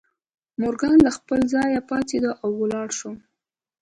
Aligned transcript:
مورګان 0.59 0.97
له 1.05 1.11
خپل 1.17 1.39
ځایه 1.53 1.81
پاڅېد 1.89 2.23
او 2.43 2.49
ولاړ 2.61 2.87
شو 2.99 3.11